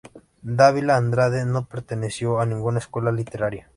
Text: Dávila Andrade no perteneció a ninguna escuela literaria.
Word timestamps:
Dávila 0.57 0.95
Andrade 0.97 1.45
no 1.45 1.67
perteneció 1.67 2.39
a 2.39 2.45
ninguna 2.47 2.79
escuela 2.79 3.11
literaria. 3.11 3.69